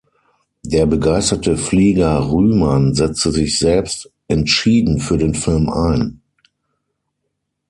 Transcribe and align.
Der 0.63 0.87
begeisterte 0.87 1.57
Flieger 1.57 2.31
Rühmann 2.31 2.95
setzte 2.95 3.31
sich 3.31 3.59
selbst 3.59 4.09
entschieden 4.27 4.99
für 4.99 5.19
den 5.19 5.35
Film 5.35 5.69
ein. 5.69 6.21